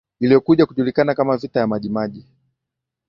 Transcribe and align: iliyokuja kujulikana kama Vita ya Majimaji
iliyokuja 0.19 0.65
kujulikana 0.65 1.15
kama 1.15 1.37
Vita 1.37 1.59
ya 1.59 1.67
Majimaji 1.67 2.25